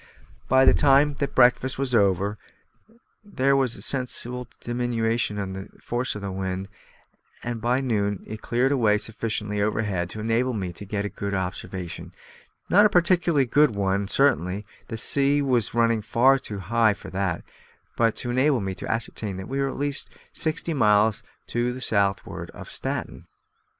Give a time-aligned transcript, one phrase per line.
[0.49, 2.39] By the time that breakfast was over
[3.23, 6.69] there was a sensible diminution in the force of the wind,
[7.43, 12.13] and by noon it cleared away sufficiently overhead to enable me to get an observation,
[12.67, 17.43] not a particularly good one certainly the sea was running far too high for that;
[17.95, 21.79] but it enabled me to ascertain that we were at least sixty miles to the
[21.79, 23.27] southward of Staten.